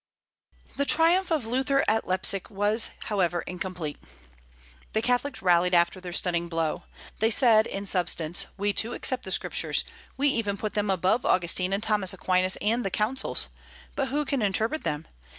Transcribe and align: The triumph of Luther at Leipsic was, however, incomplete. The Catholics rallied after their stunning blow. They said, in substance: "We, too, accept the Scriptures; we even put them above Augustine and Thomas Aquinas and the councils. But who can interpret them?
The 0.77 0.85
triumph 0.85 1.31
of 1.31 1.45
Luther 1.45 1.85
at 1.87 2.07
Leipsic 2.07 2.49
was, 2.49 2.89
however, 3.03 3.41
incomplete. 3.41 3.99
The 4.93 5.01
Catholics 5.03 5.43
rallied 5.43 5.75
after 5.75 6.01
their 6.01 6.11
stunning 6.11 6.49
blow. 6.49 6.85
They 7.19 7.29
said, 7.29 7.67
in 7.67 7.85
substance: 7.85 8.47
"We, 8.57 8.73
too, 8.73 8.93
accept 8.93 9.25
the 9.25 9.31
Scriptures; 9.31 9.83
we 10.17 10.27
even 10.29 10.57
put 10.57 10.73
them 10.73 10.89
above 10.89 11.23
Augustine 11.23 11.71
and 11.71 11.83
Thomas 11.83 12.15
Aquinas 12.15 12.55
and 12.63 12.83
the 12.83 12.89
councils. 12.89 13.49
But 13.95 14.07
who 14.07 14.25
can 14.25 14.41
interpret 14.41 14.83
them? 14.83 15.07